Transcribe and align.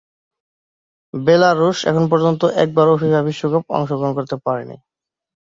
বেলারুশ 1.13 1.77
এপর্যন্ত 1.91 2.41
একবারও 2.63 2.99
ফিফা 3.01 3.21
বিশ্বকাপে 3.27 3.69
অংশগ্রহণ 3.77 4.13
করতে 4.17 4.35
পারেনি। 4.45 4.77